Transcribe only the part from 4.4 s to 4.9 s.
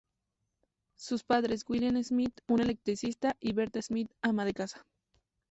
de casa.